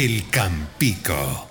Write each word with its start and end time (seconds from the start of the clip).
El 0.00 0.30
Campico. 0.30 1.48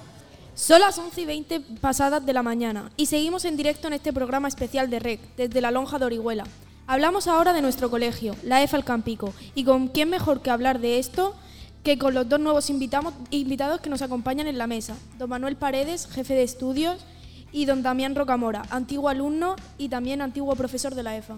Son 0.56 0.80
las 0.80 0.98
11 0.98 1.20
y 1.20 1.26
20 1.26 1.60
pasadas 1.82 2.26
de 2.26 2.32
la 2.32 2.44
mañana 2.44 2.90
y 2.96 3.08
seguimos 3.08 3.44
en 3.44 3.58
directo 3.58 3.88
en 3.88 3.94
este 3.94 4.14
programa 4.14 4.48
especial 4.48 4.90
de 4.90 5.00
REC 5.00 5.20
desde 5.36 5.60
la 5.60 5.70
Lonja 5.70 6.00
de 6.00 6.06
Orihuela. 6.06 6.46
Hablamos 6.88 7.28
ahora 7.28 7.52
de 7.52 7.62
nuestro 7.62 7.90
colegio, 7.90 8.38
la 8.44 8.64
EFA 8.64 8.78
El 8.78 8.86
Campico, 8.86 9.34
y 9.54 9.66
con 9.66 9.90
quién 9.90 10.10
mejor 10.10 10.42
que 10.42 10.50
hablar 10.50 10.80
de 10.80 10.98
esto 10.98 11.36
que 11.84 11.98
con 11.98 12.14
los 12.14 12.30
dos 12.30 12.40
nuevos 12.40 12.70
invitamos- 12.70 13.16
invitados 13.32 13.82
que 13.82 13.90
nos 13.90 14.02
acompañan 14.02 14.48
en 14.48 14.58
la 14.58 14.66
mesa, 14.66 14.96
don 15.18 15.30
Manuel 15.30 15.58
Paredes, 15.58 16.08
jefe 16.08 16.34
de 16.34 16.44
estudios, 16.44 17.04
y 17.52 17.66
don 17.66 17.84
Damián 17.84 18.16
Rocamora, 18.16 18.62
antiguo 18.70 19.10
alumno 19.10 19.58
y 19.78 19.90
también 19.90 20.22
antiguo 20.22 20.56
profesor 20.56 20.96
de 20.96 21.04
la 21.04 21.18
EFA. 21.18 21.36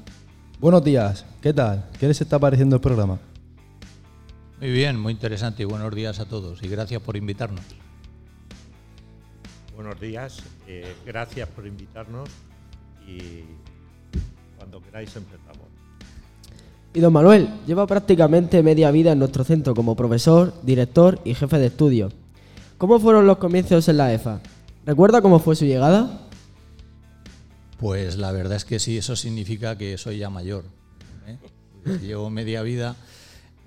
Buenos 0.59 0.83
días, 0.83 1.25
¿qué 1.41 1.53
tal? 1.55 1.85
¿Qué 1.99 2.07
les 2.07 2.21
está 2.21 2.37
pareciendo 2.37 2.75
el 2.75 2.81
programa? 2.83 3.17
Muy 4.59 4.71
bien, 4.71 4.99
muy 4.99 5.13
interesante 5.13 5.63
y 5.63 5.65
buenos 5.65 5.95
días 5.95 6.19
a 6.19 6.25
todos 6.25 6.61
y 6.61 6.67
gracias 6.67 7.01
por 7.01 7.15
invitarnos. 7.15 7.63
Buenos 9.73 9.97
días, 10.01 10.43
eh, 10.67 10.95
gracias 11.05 11.47
por 11.47 11.65
invitarnos 11.65 12.27
y 13.07 13.45
cuando 14.57 14.81
queráis 14.81 15.15
empezamos. 15.15 15.65
Y 16.93 16.99
don 16.99 17.13
Manuel 17.13 17.47
lleva 17.67 17.87
prácticamente 17.87 18.61
media 18.61 18.91
vida 18.91 19.13
en 19.13 19.19
nuestro 19.19 19.45
centro 19.45 19.73
como 19.73 19.95
profesor, 19.95 20.53
director 20.61 21.21
y 21.23 21.35
jefe 21.35 21.57
de 21.57 21.67
estudio. 21.67 22.11
¿Cómo 22.77 22.99
fueron 22.99 23.27
los 23.27 23.37
comienzos 23.37 23.87
en 23.87 23.95
la 23.95 24.13
EFA? 24.13 24.41
¿Recuerda 24.85 25.21
cómo 25.21 25.39
fue 25.39 25.55
su 25.55 25.63
llegada? 25.63 26.27
Pues 27.77 28.17
la 28.17 28.33
verdad 28.33 28.57
es 28.57 28.65
que 28.65 28.79
sí, 28.79 28.97
eso 28.97 29.15
significa 29.15 29.77
que 29.77 29.97
soy 29.97 30.17
ya 30.17 30.29
mayor. 30.29 30.65
¿eh? 31.27 31.37
Llevo 32.01 32.29
media 32.29 32.61
vida, 32.61 32.97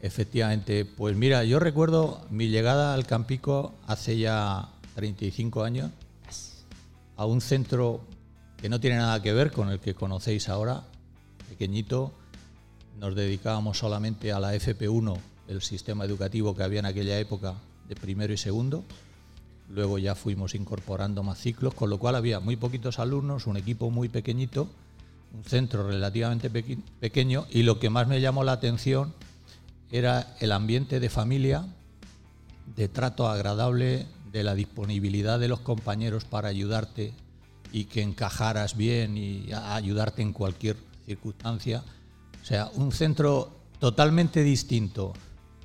efectivamente. 0.02 0.84
Pues 0.84 1.16
mira, 1.16 1.44
yo 1.44 1.58
recuerdo 1.58 2.26
mi 2.28 2.48
llegada 2.48 2.92
al 2.92 3.06
Campico 3.06 3.72
hace 3.86 4.18
ya 4.18 4.68
35 4.96 5.62
años 5.62 5.90
a 7.16 7.24
un 7.24 7.40
centro 7.40 8.00
que 8.60 8.68
no 8.68 8.80
tiene 8.80 8.96
nada 8.96 9.22
que 9.22 9.32
ver 9.32 9.52
con 9.52 9.70
el 9.70 9.80
que 9.80 9.94
conocéis 9.94 10.48
ahora, 10.48 10.82
pequeñito. 11.48 12.12
Nos 13.00 13.14
dedicábamos 13.14 13.78
solamente 13.78 14.32
a 14.32 14.40
la 14.40 14.54
FP1, 14.54 15.16
el 15.48 15.62
sistema 15.62 16.04
educativo 16.04 16.54
que 16.54 16.62
había 16.62 16.80
en 16.80 16.86
aquella 16.86 17.18
época 17.18 17.54
de 17.88 17.96
primero 17.96 18.32
y 18.32 18.36
segundo. 18.36 18.84
Luego 19.68 19.98
ya 19.98 20.14
fuimos 20.14 20.54
incorporando 20.54 21.22
más 21.22 21.38
ciclos, 21.38 21.74
con 21.74 21.88
lo 21.88 21.98
cual 21.98 22.16
había 22.16 22.40
muy 22.40 22.56
poquitos 22.56 22.98
alumnos, 22.98 23.46
un 23.46 23.56
equipo 23.56 23.90
muy 23.90 24.08
pequeñito, 24.08 24.68
un 25.32 25.44
centro 25.44 25.86
relativamente 25.86 26.50
pequeño 26.50 27.46
y 27.50 27.62
lo 27.62 27.78
que 27.78 27.88
más 27.88 28.06
me 28.06 28.20
llamó 28.20 28.44
la 28.44 28.52
atención 28.52 29.14
era 29.92 30.34
el 30.40 30.50
ambiente 30.52 30.98
de 30.98 31.10
familia, 31.10 31.66
de 32.74 32.88
trato 32.88 33.28
agradable, 33.28 34.06
de 34.32 34.42
la 34.42 34.54
disponibilidad 34.54 35.38
de 35.38 35.48
los 35.48 35.60
compañeros 35.60 36.24
para 36.24 36.48
ayudarte 36.48 37.12
y 37.70 37.84
que 37.84 38.00
encajaras 38.00 38.76
bien 38.76 39.18
y 39.18 39.52
ayudarte 39.52 40.22
en 40.22 40.32
cualquier 40.32 40.76
circunstancia. 41.04 41.84
O 42.40 42.44
sea, 42.44 42.70
un 42.74 42.90
centro 42.92 43.52
totalmente 43.78 44.42
distinto 44.42 45.12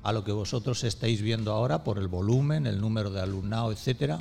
a 0.02 0.12
lo 0.12 0.22
que 0.24 0.32
vosotros 0.32 0.84
estáis 0.84 1.22
viendo 1.22 1.52
ahora 1.52 1.82
por 1.82 1.98
el 1.98 2.08
volumen, 2.08 2.66
el 2.66 2.80
número 2.80 3.10
de 3.10 3.22
alumnado, 3.22 3.72
etcétera, 3.72 4.18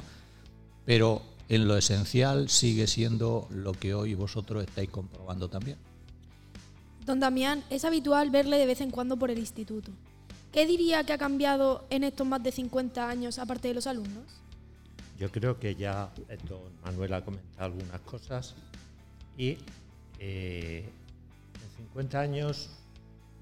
pero 0.86 1.22
en 1.50 1.68
lo 1.68 1.78
esencial 1.78 2.50
sigue 2.50 2.88
siendo 2.88 3.48
lo 3.52 3.74
que 3.74 3.94
hoy 3.94 4.14
vosotros 4.16 4.64
estáis 4.64 4.90
comprobando 4.90 5.50
también. 5.50 5.78
Don 7.08 7.20
Damián, 7.22 7.64
es 7.70 7.86
habitual 7.86 8.30
verle 8.32 8.58
de 8.58 8.66
vez 8.66 8.82
en 8.82 8.92
cuando 8.92 9.16
por 9.16 9.32
el 9.32 9.40
instituto. 9.40 9.94
¿Qué 10.52 10.66
diría 10.66 11.06
que 11.06 11.14
ha 11.14 11.18
cambiado 11.18 11.86
en 11.90 12.04
estos 12.04 12.28
más 12.28 12.44
de 12.44 12.52
50 12.52 13.10
años 13.10 13.40
aparte 13.40 13.70
de 13.70 13.74
los 13.74 13.88
alumnos? 13.88 14.26
Yo 15.18 15.32
creo 15.32 15.58
que 15.58 15.74
ya 15.74 16.10
eh, 16.28 16.38
don 16.50 16.60
Manuel 16.84 17.14
ha 17.14 17.24
comentado 17.24 17.64
algunas 17.64 18.02
cosas 18.02 18.56
y 19.38 19.58
eh, 20.20 20.84
en 20.84 21.86
50 21.86 22.20
años 22.20 22.72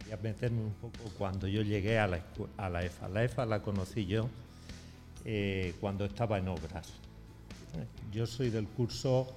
voy 0.03 0.13
a 0.13 0.17
meterme 0.17 0.61
un 0.61 0.73
poco 0.73 1.09
cuando 1.17 1.47
yo 1.47 1.63
llegué 1.63 1.97
a 1.97 2.05
la, 2.05 2.21
a 2.57 2.69
la 2.69 2.85
EFA. 2.85 3.09
La 3.09 3.23
EFA 3.23 3.47
la 3.47 3.63
conocí 3.63 4.05
yo 4.05 4.29
eh, 5.25 5.73
cuando 5.81 6.05
estaba 6.05 6.37
en 6.37 6.49
obras. 6.49 6.89
Yo 8.13 8.27
soy 8.27 8.51
del 8.51 8.67
curso 8.67 9.33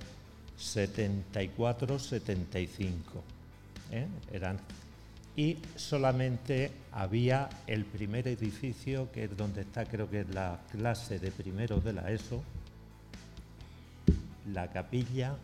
74-75. 0.59 3.38
¿Eh? 3.91 4.07
Eran 4.33 4.59
y 5.39 5.57
solamente 5.77 6.73
había 6.91 7.49
el 7.69 7.85
primer 7.85 8.27
edificio, 8.27 9.09
que 9.13 9.23
es 9.23 9.37
donde 9.37 9.61
está 9.61 9.85
creo 9.85 10.11
que 10.11 10.23
es 10.23 10.35
la 10.35 10.59
clase 10.73 11.21
de 11.21 11.31
primero 11.31 11.79
de 11.79 11.93
la 11.93 12.11
ESO, 12.11 12.43
la 14.53 14.69
capilla, 14.73 15.37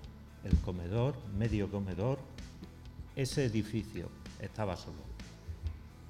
el 0.42 0.56
comedor, 0.62 1.14
medio 1.38 1.70
comedor, 1.70 2.18
ese 3.14 3.44
edificio 3.44 4.08
estaba 4.40 4.76
solo. 4.76 4.98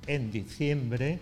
En 0.06 0.32
diciembre 0.32 1.18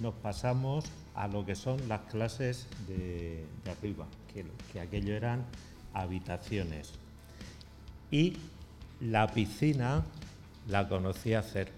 nos 0.00 0.14
pasamos 0.14 0.86
a 1.14 1.28
lo 1.28 1.44
que 1.44 1.54
son 1.54 1.86
las 1.86 2.00
clases 2.10 2.66
de, 2.88 3.44
arriba, 3.70 4.06
que, 4.32 4.46
que 4.72 4.80
aquello 4.80 5.14
eran 5.14 5.44
habitaciones. 5.92 6.94
Y 8.10 8.38
la 9.04 9.26
piscina 9.26 10.02
la 10.68 10.88
conocí 10.88 11.34
hacer. 11.34 11.68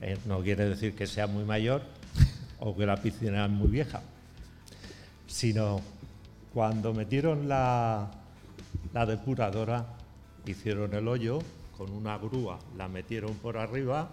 Eh, 0.00 0.16
no 0.26 0.42
quiere 0.42 0.68
decir 0.68 0.94
que 0.94 1.06
sea 1.06 1.26
muy 1.26 1.44
mayor 1.44 1.82
o 2.60 2.76
que 2.76 2.86
la 2.86 2.96
piscina 2.96 3.44
es 3.44 3.50
muy 3.50 3.68
vieja, 3.68 4.02
sino 5.26 5.80
cuando 6.52 6.94
metieron 6.94 7.48
la, 7.48 8.10
la 8.92 9.06
depuradora, 9.06 9.86
hicieron 10.46 10.94
el 10.94 11.06
hoyo 11.08 11.40
con 11.76 11.90
una 11.92 12.16
grúa, 12.16 12.58
la 12.76 12.88
metieron 12.88 13.34
por 13.34 13.58
arriba 13.58 14.08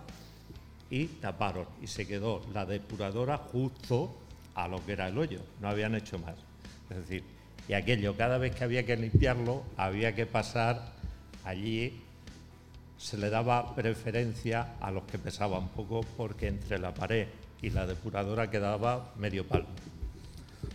y 0.90 1.06
taparon. 1.06 1.66
Y 1.82 1.88
se 1.88 2.06
quedó 2.06 2.42
la 2.54 2.66
depuradora 2.66 3.38
justo 3.38 4.14
a 4.56 4.68
lo 4.68 4.86
que 4.86 4.94
era 4.94 5.08
el 5.08 5.18
hoyo, 5.18 5.40
no 5.62 5.70
habían 5.70 5.96
hecho 5.96 6.20
más. 6.20 6.36
Es 6.90 6.98
decir, 6.98 7.24
y 7.68 7.74
aquello, 7.74 8.18
cada 8.18 8.38
vez 8.38 8.54
que 8.54 8.66
había 8.66 8.86
que 8.86 8.98
limpiarlo, 8.98 9.64
había 9.78 10.14
que 10.16 10.26
pasar 10.26 10.94
allí 11.44 12.02
se 12.98 13.18
le 13.18 13.30
daba 13.30 13.76
preferencia 13.76 14.76
a 14.80 14.92
los 14.92 15.04
que 15.04 15.18
pesaban 15.18 15.68
poco 15.70 16.02
porque 16.16 16.48
entre 16.48 16.80
la 16.80 16.94
pared 16.94 17.28
y 17.62 17.70
la 17.70 17.86
depuradora 17.86 18.50
quedaba 18.50 19.12
medio 19.18 19.48
palmo. 19.48 19.70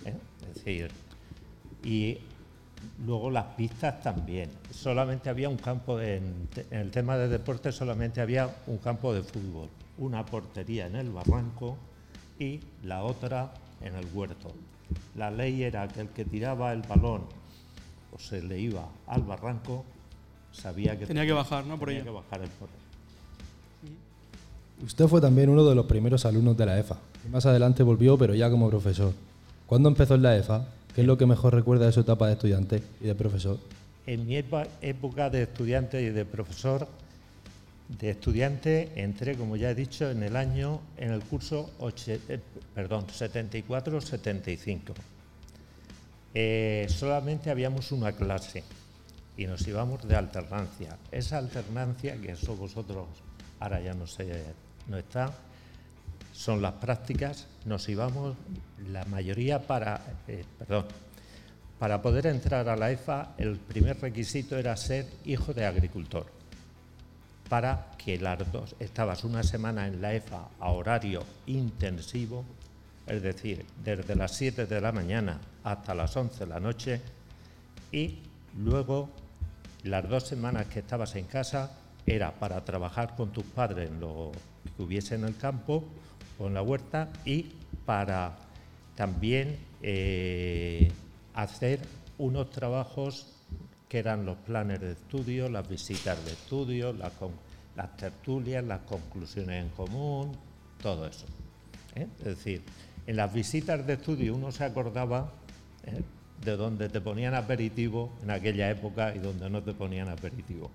¿eh? 0.05 0.15
Es 0.43 0.55
decir, 0.57 0.91
y 1.85 2.19
luego 3.05 3.31
las 3.31 3.47
pistas 3.55 4.03
también. 4.03 4.51
Solamente 4.71 5.31
había 5.31 5.49
un 5.49 5.57
campo, 5.57 6.01
en 6.01 6.49
el 6.71 6.91
tema 6.91 7.17
de 7.17 7.29
deporte 7.29 7.73
solamente 7.73 8.21
había 8.21 8.55
un 8.67 8.79
campo 8.79 9.15
de 9.15 9.23
fútbol, 9.23 9.69
una 9.99 10.25
portería 10.25 10.87
en 10.87 10.97
el 10.97 11.11
barranco 11.11 11.77
y 12.39 12.61
la 12.85 13.03
otra 13.05 13.53
en 13.83 13.95
el 13.95 14.07
huerto. 14.13 14.53
La 15.17 15.31
ley 15.31 15.63
era 15.63 15.89
que 15.89 16.01
el 16.01 16.09
que 16.09 16.25
tiraba 16.25 16.73
el 16.73 16.83
balón 16.83 17.23
o 18.15 18.19
se 18.19 18.43
le 18.43 18.59
iba 18.59 18.89
al 19.07 19.23
barranco, 19.23 19.85
sabía 20.61 20.99
que 20.99 21.07
Tenía 21.07 21.25
que 21.25 21.33
bajar, 21.33 21.65
¿no? 21.67 21.79
Por 21.79 21.89
tenía 21.89 22.05
que 22.05 22.11
bajar 22.11 22.43
el 22.43 22.49
portero. 22.49 22.89
Usted 24.85 25.07
fue 25.07 25.21
también 25.21 25.49
uno 25.49 25.65
de 25.65 25.75
los 25.75 25.87
primeros 25.87 26.25
alumnos 26.25 26.57
de 26.57 26.67
la 26.67 26.79
EFA. 26.79 26.99
Más 27.31 27.47
adelante 27.47 27.83
volvió, 27.83 28.17
pero 28.17 28.35
ya 28.35 28.49
como 28.51 28.69
profesor. 28.69 29.13
¿Cuándo 29.67 29.89
empezó 29.89 30.15
en 30.15 30.23
la 30.23 30.37
EFA? 30.37 30.67
¿Qué 30.95 31.01
es 31.01 31.07
lo 31.07 31.19
que 31.19 31.27
mejor 31.27 31.55
recuerda 31.55 31.87
de 31.87 31.93
su 31.93 32.01
etapa 32.01 32.27
de 32.27 32.35
estudiante 32.35 32.83
y 33.01 33.07
de 33.07 33.15
profesor? 33.15 33.59
En 34.07 34.27
mi 34.27 34.37
época 34.37 35.31
de 35.31 35.43
estudiante 35.43 36.01
y 36.01 36.11
de 36.11 36.25
profesor, 36.25 36.89
de 37.89 38.11
estudiante 38.11 38.93
entré, 38.97 39.35
como 39.37 39.57
ya 39.57 39.71
he 39.71 39.75
dicho, 39.75 40.11
en 40.11 40.23
el 40.23 40.37
año, 40.37 40.81
en 40.97 41.13
el 41.13 41.23
curso 41.23 41.71
eh, 42.07 42.41
perdón, 42.75 43.07
74-75. 43.07 44.79
Eh, 46.35 46.87
solamente 46.89 47.51
habíamos 47.51 47.91
una 47.91 48.13
clase 48.13 48.63
y 49.39 49.47
nos 49.47 49.67
íbamos 49.67 50.07
de 50.07 50.17
alternancia. 50.17 50.99
Esa 51.13 51.39
alternancia, 51.39 52.21
que 52.21 52.33
eso 52.33 52.57
vosotros 52.57 53.07
ahora 53.61 53.81
ya 53.81 53.95
no 53.95 54.07
sé, 54.07 54.45
no 54.89 54.99
está, 54.99 55.33
son 56.33 56.61
las 56.61 56.75
prácticas, 56.75 57.47
nos 57.65 57.89
íbamos 57.89 58.37
la 58.91 59.05
mayoría 59.07 59.61
para, 59.61 60.01
eh, 60.27 60.45
perdón, 60.59 60.87
para 61.79 62.03
poder 62.03 62.27
entrar 62.27 62.69
a 62.69 62.77
la 62.77 62.91
EFA, 62.91 63.35
el 63.39 63.57
primer 63.57 64.01
requisito 64.01 64.57
era 64.57 64.77
ser 64.77 65.07
hijo 65.25 65.55
de 65.55 65.67
agricultor. 65.67 66.27
Para 67.49 67.93
que 67.97 68.19
las 68.19 68.39
dos, 68.53 68.75
estabas 68.81 69.23
una 69.23 69.45
semana 69.45 69.87
en 69.87 70.03
la 70.03 70.15
EFA 70.15 70.49
a 70.59 70.71
horario 70.71 71.25
intensivo, 71.47 72.45
es 73.07 73.23
decir, 73.23 73.65
desde 73.85 74.17
las 74.17 74.37
7 74.37 74.67
de 74.67 74.81
la 74.81 74.91
mañana 74.93 75.41
hasta 75.63 75.95
las 75.95 76.15
11 76.17 76.41
de 76.41 76.47
la 76.47 76.61
noche, 76.61 77.01
y 77.93 78.19
luego 78.59 79.09
las 79.85 80.09
dos 80.09 80.27
semanas 80.27 80.67
que 80.67 80.81
estabas 80.81 81.15
en 81.17 81.25
casa 81.25 81.73
era 82.07 82.33
para 82.33 82.65
trabajar 82.65 83.15
con 83.17 83.33
tus 83.33 83.45
padres 83.45 83.91
en 83.91 84.01
lo 84.01 84.33
que 84.77 84.83
hubiese 84.83 85.15
en 85.15 85.25
el 85.25 85.37
campo 85.37 85.85
o 86.39 86.47
en 86.47 86.55
la 86.55 86.63
huerta 86.63 87.09
y 87.25 87.53
para 87.85 88.37
también 88.97 89.59
eh, 89.83 90.91
hacer 91.35 91.81
unos 92.19 92.51
trabajos 92.51 93.27
que 93.89 93.99
eran 93.99 94.27
los 94.27 94.37
planes 94.39 94.81
de 94.81 94.93
estudio, 94.93 95.49
las 95.49 95.69
visitas 95.69 96.23
de 96.25 96.33
estudio, 96.33 96.93
las, 96.93 97.13
tertulias, 97.97 98.65
las 98.65 98.81
conclusiones 98.81 99.65
en 99.65 99.71
común, 99.71 100.33
todo 100.83 101.07
eso. 101.07 101.27
¿eh? 101.95 102.07
Es 102.19 102.25
decir, 102.25 102.63
en 103.07 103.17
las 103.17 103.33
visitas 103.33 103.87
de 103.87 103.95
estudio 103.95 104.35
uno 104.35 104.53
se 104.53 104.65
acordaba 104.65 105.33
¿eh? 105.85 106.03
De 106.45 106.57
donde 106.57 106.89
te 106.89 107.01
ponían 107.01 107.35
aperitivo 107.35 108.13
en 108.23 108.31
aquella 108.31 108.71
época 108.71 109.15
y 109.15 109.19
donde 109.19 109.51
no 109.51 109.63
te 109.63 109.73
ponían 109.73 110.09
aperitivo. 110.09 110.71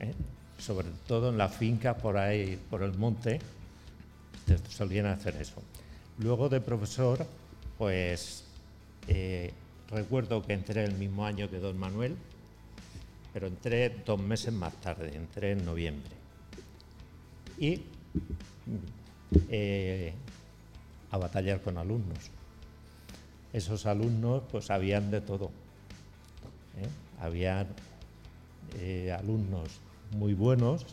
¿eh? 0.00 0.12
Sobre 0.58 0.88
todo 1.06 1.30
en 1.30 1.38
las 1.38 1.54
fincas 1.56 2.00
por 2.00 2.16
ahí, 2.16 2.58
por 2.70 2.82
el 2.82 2.94
monte, 2.94 3.40
te 4.46 4.58
solían 4.70 5.06
hacer 5.06 5.36
eso. 5.36 5.62
Luego 6.18 6.48
de 6.48 6.60
profesor, 6.60 7.26
pues 7.78 8.44
recuerdo 9.90 10.42
que 10.42 10.52
entré 10.52 10.84
el 10.84 10.94
mismo 10.94 11.26
año 11.26 11.50
que 11.50 11.58
don 11.58 11.78
Manuel, 11.78 12.16
pero 13.32 13.46
entré 13.46 13.88
dos 14.04 14.20
meses 14.20 14.52
más 14.52 14.74
tarde, 14.80 15.16
entré 15.16 15.52
en 15.52 15.64
noviembre. 15.64 16.12
Y 17.58 17.82
eh, 19.48 20.12
a 21.10 21.18
batallar 21.18 21.60
con 21.60 21.78
alumnos. 21.78 22.30
Esos 23.52 23.86
alumnos 23.86 24.42
pues 24.50 24.70
habían 24.70 25.10
de 25.10 25.20
todo. 25.20 25.46
¿eh? 26.80 26.88
Habían 27.20 27.66
eh, 28.78 29.12
alumnos 29.12 29.68
muy 30.16 30.34
buenos 30.34 30.86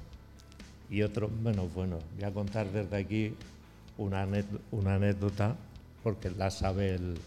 y 0.89 1.01
otros 1.01 1.31
menos 1.31 1.73
buenos. 1.73 2.03
Voy 2.15 2.23
a 2.25 2.33
contar 2.33 2.67
desde 2.71 2.97
aquí 2.97 3.33
una, 3.97 4.23
anécdota 4.23 5.56
porque 6.03 6.29
la 6.31 6.50
sabe 6.51 6.95
el, 6.95 7.17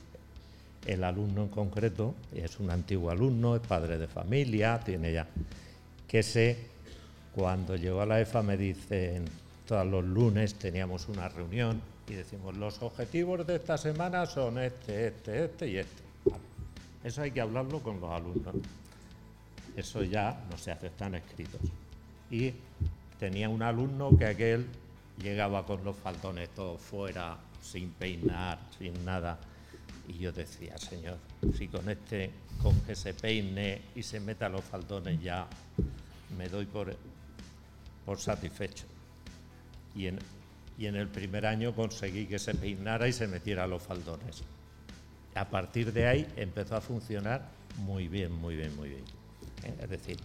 el 0.86 1.04
alumno 1.04 1.42
en 1.42 1.48
concreto, 1.48 2.14
es 2.34 2.58
un 2.58 2.70
antiguo 2.70 3.10
alumno, 3.10 3.56
es 3.56 3.62
padre 3.62 3.98
de 3.98 4.08
familia, 4.08 4.80
tiene 4.80 5.12
ya, 5.12 5.26
que 6.08 6.22
sé, 6.22 6.56
cuando 7.34 7.76
llegó 7.76 8.00
a 8.00 8.06
la 8.06 8.20
EFA 8.20 8.42
me 8.42 8.56
dicen, 8.56 9.24
todos 9.66 9.86
los 9.86 10.04
lunes 10.04 10.54
teníamos 10.54 11.08
una 11.08 11.28
reunión 11.28 11.80
y 12.08 12.14
decimos, 12.14 12.56
los 12.56 12.82
objetivos 12.82 13.46
de 13.46 13.56
esta 13.56 13.78
semana 13.78 14.26
son 14.26 14.58
este, 14.58 15.08
este, 15.08 15.44
este 15.44 15.68
y 15.68 15.76
este. 15.78 16.02
Eso 17.04 17.22
hay 17.22 17.30
que 17.30 17.40
hablarlo 17.40 17.82
con 17.82 18.00
los 18.00 18.10
alumnos. 18.10 18.54
Eso 19.76 20.02
ya 20.02 20.44
no 20.50 20.56
se 20.56 20.72
hace, 20.72 20.88
están 20.88 21.14
escritos. 21.14 21.60
Y 22.30 22.52
tenía 23.18 23.48
un 23.48 23.62
alumno 23.62 24.16
que 24.16 24.26
aquel 24.26 24.66
llegaba 25.18 25.64
con 25.64 25.84
los 25.84 25.96
faldones 25.96 26.48
todos 26.50 26.80
fuera, 26.80 27.36
sin 27.60 27.90
peinar, 27.90 28.58
sin 28.78 29.04
nada 29.04 29.38
y 30.08 30.18
yo 30.18 30.32
decía, 30.32 30.76
Señor, 30.78 31.18
si 31.56 31.68
con 31.68 31.88
este, 31.88 32.30
con 32.62 32.78
que 32.80 32.94
se 32.94 33.14
peine 33.14 33.82
y 33.94 34.02
se 34.02 34.20
meta 34.20 34.48
los 34.48 34.64
faldones 34.64 35.20
ya 35.20 35.46
me 36.36 36.48
doy 36.48 36.66
por, 36.66 36.94
por 38.04 38.18
satisfecho. 38.18 38.84
Y 39.94 40.06
en, 40.06 40.18
y 40.82 40.86
en 40.88 40.96
el 40.96 41.06
primer 41.06 41.46
año 41.46 41.72
conseguí 41.72 42.26
que 42.26 42.40
se 42.40 42.54
peinara 42.54 43.06
y 43.06 43.12
se 43.12 43.28
metiera 43.28 43.68
los 43.68 43.80
faldones. 43.80 44.42
A 45.36 45.48
partir 45.48 45.92
de 45.92 46.08
ahí 46.08 46.26
empezó 46.34 46.74
a 46.74 46.80
funcionar 46.80 47.46
muy 47.76 48.08
bien, 48.08 48.32
muy 48.32 48.56
bien, 48.56 48.74
muy 48.74 48.88
bien. 48.88 49.04
¿Eh? 49.62 49.74
Es 49.80 49.88
decir, 49.88 50.16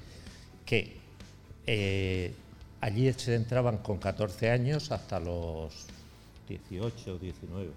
que 0.65 0.97
eh, 1.67 2.33
allí 2.81 3.13
se 3.13 3.35
entraban 3.35 3.77
con 3.77 3.99
14 3.99 4.49
años 4.49 4.91
hasta 4.91 5.19
los 5.19 5.85
18 6.49 7.13
o 7.13 7.19
19. 7.19 7.69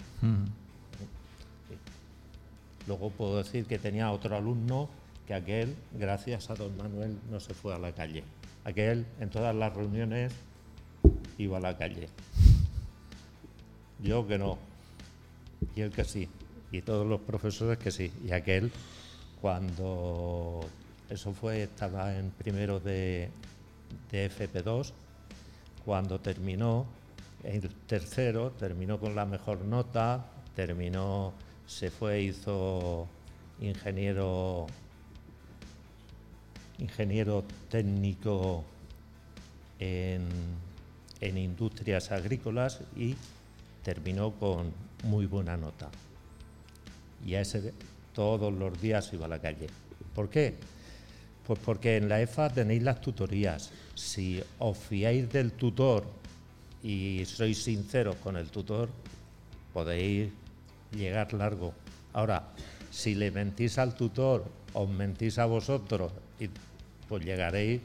Luego 2.87 3.11
puedo 3.11 3.37
decir 3.37 3.67
que 3.67 3.79
tenía 3.79 4.11
otro 4.11 4.35
alumno 4.35 4.89
que 5.27 5.35
aquel, 5.35 5.77
gracias 5.93 6.49
a 6.49 6.55
don 6.55 6.75
Manuel, 6.79 7.19
no 7.31 7.41
se 7.41 7.53
fue 7.53 7.75
a 7.75 7.79
la 7.79 7.93
calle. 7.93 8.25
Aquel 8.65 9.05
en 9.21 9.29
todas 9.29 9.55
las 9.55 9.75
reuniones 9.75 10.33
iba 11.37 11.59
a 11.59 11.61
la 11.61 11.77
calle. 11.77 12.09
Yo 14.03 14.27
que 14.27 14.39
no. 14.39 14.59
Y 15.75 15.83
él 15.83 15.91
que 15.91 16.05
sí. 16.05 16.29
Y 16.73 16.83
todos 16.83 17.07
los 17.07 17.21
profesores 17.21 17.79
que 17.79 17.91
sí. 17.91 18.13
Y 18.25 18.33
aquel, 18.33 18.71
cuando 19.41 20.61
eso 21.09 21.33
fue, 21.33 21.65
estaba 21.65 22.17
en 22.17 22.31
primero 22.31 22.81
de, 22.81 23.31
de 24.11 24.31
FP2, 24.31 24.93
cuando 25.85 26.21
terminó, 26.21 26.87
el 27.43 27.69
tercero, 27.87 28.53
terminó 28.53 29.01
con 29.01 29.15
la 29.15 29.25
mejor 29.27 29.65
nota, 29.65 30.27
terminó 30.55 31.33
se 31.71 31.89
fue, 31.89 32.23
hizo 32.23 33.07
ingeniero, 33.61 34.67
ingeniero 36.79 37.45
técnico 37.69 38.65
en, 39.79 40.29
industrias 41.21 42.11
agrícolas 42.11 42.81
y 42.97 43.15
terminó 43.83 44.33
con 44.33 44.73
muy 45.05 45.27
buena 45.27 45.57
nota. 45.57 45.89
Y 47.25 47.35
a 47.35 47.41
ese 47.41 47.73
todos 48.15 48.53
los 48.53 48.81
días 48.81 49.13
iba 49.13 49.27
a 49.27 49.29
la 49.29 49.39
calle. 49.39 49.69
¿Por 50.15 50.29
qué? 50.29 50.55
Pues 51.47 51.59
porque 51.65 51.97
en 51.97 52.09
la 52.09 52.21
EFA 52.21 52.51
tenéis 52.51 52.83
las 52.83 53.01
tutorías. 53.01 53.71
Si 53.95 54.43
os 54.59 54.79
fiáis 54.79 55.31
del 55.31 55.53
tutor 55.53 56.05
y 56.83 57.25
sois 57.27 57.63
sinceros 57.63 58.17
con 58.17 58.37
el 58.37 58.51
tutor, 58.51 58.89
podéis 59.73 60.31
llegar 60.93 61.33
largo. 61.33 61.75
Ahora, 62.13 62.49
si 62.91 63.15
le 63.15 63.31
mentís 63.31 63.79
al 63.79 63.95
tutor, 63.95 64.45
os 64.73 64.89
mentís 64.89 65.39
a 65.39 65.47
vosotros, 65.47 66.13
y 66.39 66.49
pues 67.09 67.25
llegaréis 67.25 67.81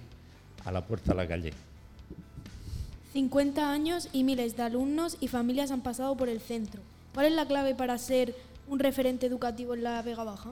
a 0.66 0.72
la 0.72 0.86
puerta 0.86 1.12
de 1.12 1.18
la 1.18 1.28
calle. 1.28 1.54
50 3.16 3.72
años 3.72 4.10
y 4.12 4.26
miles 4.26 4.58
de 4.58 4.64
alumnos 4.64 5.16
y 5.22 5.30
familias 5.30 5.72
han 5.72 5.80
pasado 5.80 6.18
por 6.18 6.28
el 6.28 6.42
centro. 6.42 6.82
¿Cuál 7.14 7.28
es 7.28 7.32
la 7.32 7.48
clave 7.48 7.74
para 7.74 7.98
ser 7.98 8.36
un 8.68 8.78
referente 8.78 9.26
educativo 9.26 9.74
en 9.74 9.84
la 9.84 10.02
Vega 10.02 10.26
Baja? 10.26 10.52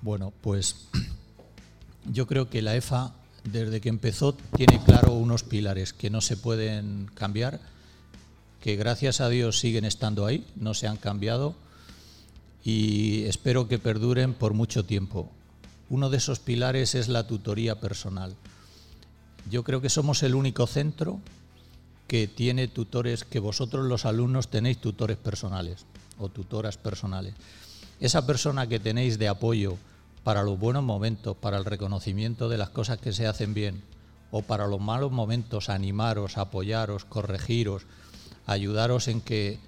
Bueno, 0.00 0.32
pues 0.42 0.86
yo 2.12 2.28
creo 2.28 2.48
que 2.48 2.62
la 2.62 2.76
EFA, 2.76 3.12
desde 3.42 3.80
que 3.80 3.88
empezó, 3.88 4.34
tiene 4.56 4.80
claro 4.84 5.14
unos 5.14 5.42
pilares 5.42 5.92
que 5.92 6.08
no 6.08 6.20
se 6.20 6.36
pueden 6.36 7.10
cambiar 7.14 7.58
que 8.60 8.76
gracias 8.76 9.20
a 9.20 9.28
Dios 9.28 9.58
siguen 9.58 9.84
estando 9.84 10.24
ahí, 10.24 10.46
no 10.54 10.72
se 10.72 10.86
han 10.86 10.98
cambiado 10.98 11.56
y 12.62 13.24
espero 13.24 13.66
que 13.66 13.80
perduren 13.80 14.34
por 14.34 14.54
mucho 14.54 14.84
tiempo. 14.84 15.28
Uno 15.90 16.10
de 16.10 16.18
esos 16.18 16.38
pilares 16.38 16.94
es 16.94 17.08
la 17.08 17.26
tutoría 17.26 17.80
personal. 17.80 18.36
Yo 19.50 19.64
creo 19.64 19.80
que 19.80 19.90
somos 19.90 20.22
el 20.22 20.34
único 20.34 20.66
centro 20.66 21.20
que 22.06 22.28
tiene 22.28 22.68
tutores, 22.68 23.24
que 23.24 23.40
vosotros 23.40 23.86
los 23.86 24.04
alumnos 24.04 24.48
tenéis 24.48 24.78
tutores 24.78 25.16
personales 25.16 25.86
o 26.18 26.28
tutoras 26.28 26.76
personales. 26.76 27.34
Esa 28.00 28.26
persona 28.26 28.66
que 28.66 28.80
tenéis 28.80 29.18
de 29.18 29.28
apoyo 29.28 29.76
para 30.24 30.42
los 30.42 30.58
buenos 30.58 30.84
momentos, 30.84 31.36
para 31.36 31.58
el 31.58 31.64
reconocimiento 31.64 32.48
de 32.48 32.58
las 32.58 32.70
cosas 32.70 32.98
que 32.98 33.12
se 33.12 33.26
hacen 33.26 33.54
bien, 33.54 33.82
o 34.30 34.42
para 34.42 34.66
los 34.66 34.80
malos 34.80 35.12
momentos, 35.12 35.68
animaros, 35.68 36.38
apoyaros, 36.38 37.04
corregiros, 37.04 37.82
ayudaros 38.46 39.08
en 39.08 39.20
que 39.20 39.58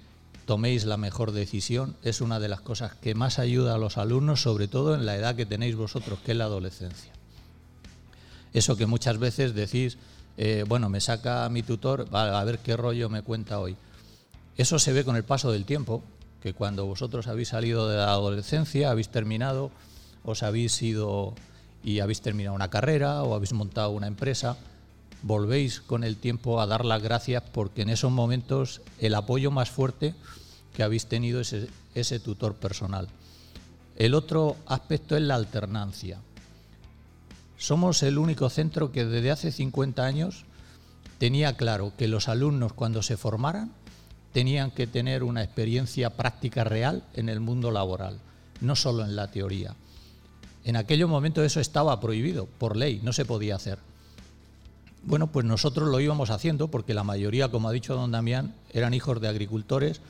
toméis 0.45 0.85
la 0.85 0.97
mejor 0.97 1.31
decisión 1.31 1.95
es 2.03 2.21
una 2.21 2.39
de 2.39 2.49
las 2.49 2.61
cosas 2.61 2.93
que 2.93 3.15
más 3.15 3.39
ayuda 3.39 3.75
a 3.75 3.79
los 3.79 3.97
alumnos, 3.97 4.41
sobre 4.41 4.67
todo 4.67 4.95
en 4.95 5.05
la 5.05 5.15
edad 5.15 5.35
que 5.35 5.45
tenéis 5.45 5.75
vosotros, 5.75 6.19
que 6.19 6.31
es 6.31 6.37
la 6.37 6.45
adolescencia. 6.45 7.14
Eso 8.55 8.77
que 8.77 8.85
muchas 8.85 9.17
veces 9.17 9.53
decís, 9.53 9.97
eh, 10.37 10.63
bueno, 10.65 10.87
me 10.87 11.01
saca 11.01 11.49
mi 11.49 11.61
tutor, 11.61 12.07
a 12.13 12.43
ver 12.45 12.59
qué 12.59 12.77
rollo 12.77 13.09
me 13.09 13.21
cuenta 13.21 13.59
hoy. 13.59 13.75
Eso 14.55 14.79
se 14.79 14.93
ve 14.93 15.03
con 15.03 15.17
el 15.17 15.25
paso 15.25 15.51
del 15.51 15.65
tiempo, 15.65 16.01
que 16.41 16.53
cuando 16.53 16.85
vosotros 16.85 17.27
habéis 17.27 17.49
salido 17.49 17.89
de 17.89 17.97
la 17.97 18.11
adolescencia, 18.11 18.91
habéis 18.91 19.09
terminado, 19.09 19.71
os 20.23 20.41
habéis 20.41 20.81
ido 20.81 21.33
y 21.83 21.99
habéis 21.99 22.21
terminado 22.21 22.55
una 22.55 22.69
carrera 22.69 23.23
o 23.23 23.35
habéis 23.35 23.51
montado 23.51 23.89
una 23.89 24.07
empresa, 24.07 24.55
volvéis 25.21 25.81
con 25.81 26.05
el 26.05 26.15
tiempo 26.15 26.61
a 26.61 26.65
dar 26.65 26.85
las 26.85 27.03
gracias 27.03 27.43
porque 27.51 27.81
en 27.81 27.89
esos 27.89 28.13
momentos 28.13 28.81
el 29.01 29.15
apoyo 29.15 29.51
más 29.51 29.69
fuerte 29.69 30.15
que 30.73 30.83
habéis 30.83 31.07
tenido 31.07 31.41
es 31.41 31.53
ese, 31.93 32.19
tutor 32.21 32.55
personal. 32.55 33.09
El 33.97 34.13
otro 34.13 34.55
aspecto 34.65 35.17
es 35.17 35.23
la 35.23 35.35
alternancia. 35.35 36.21
Somos 37.57 38.03
el 38.03 38.17
único 38.17 38.49
centro 38.49 38.91
que 38.91 39.05
desde 39.05 39.31
hace 39.31 39.51
50 39.51 40.03
años 40.03 40.45
tenía 41.17 41.55
claro 41.55 41.93
que 41.97 42.07
los 42.07 42.27
alumnos 42.27 42.73
cuando 42.73 43.01
se 43.01 43.17
formaran 43.17 43.71
tenían 44.33 44.71
que 44.71 44.87
tener 44.87 45.23
una 45.23 45.43
experiencia 45.43 46.09
práctica 46.09 46.65
real 46.65 47.03
en 47.13 47.29
el 47.29 47.39
mundo 47.39 47.71
laboral, 47.71 48.19
no 48.59 48.75
solo 48.75 49.05
en 49.05 49.15
la 49.15 49.31
teoría. 49.31 49.75
En 50.65 50.75
aquellos 50.75 51.09
momentos 51.09 51.45
eso 51.45 51.61
estaba 51.61 51.99
prohibido 52.01 52.45
por 52.45 52.75
ley, 52.75 52.99
no 53.01 53.13
se 53.13 53.23
podía 53.23 53.55
hacer. 53.55 53.79
Bueno, 55.03 55.27
pues 55.27 55.45
nosotros 55.45 55.87
lo 55.87 55.99
íbamos 55.99 56.31
haciendo 56.31 56.67
porque 56.69 56.95
la 56.95 57.03
mayoría, 57.03 57.49
como 57.49 57.69
ha 57.69 57.71
dicho 57.71 57.95
don 57.95 58.11
Damián, 58.11 58.55
eran 58.73 58.93
hijos 58.95 59.21
de 59.21 59.27
agricultores 59.27 60.01